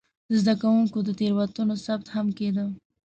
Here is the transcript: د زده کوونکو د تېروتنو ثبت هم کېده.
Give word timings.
د 0.27 0.31
زده 0.41 0.53
کوونکو 0.61 0.97
د 1.03 1.09
تېروتنو 1.19 1.75
ثبت 1.85 2.07
هم 2.15 2.27
کېده. 2.37 2.65